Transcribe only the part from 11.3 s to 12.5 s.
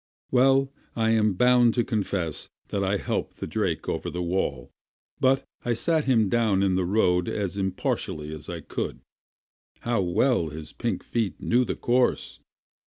knew the course!